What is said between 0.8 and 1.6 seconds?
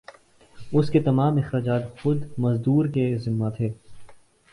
کے تمام